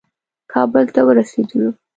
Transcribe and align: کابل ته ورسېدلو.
کابل 0.51 0.85
ته 0.95 0.99
ورسېدلو. 1.07 1.69